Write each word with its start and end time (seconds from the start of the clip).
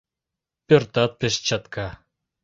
Пӧртат 0.67 1.11
пеш 1.19 1.35
чатка. 1.47 1.87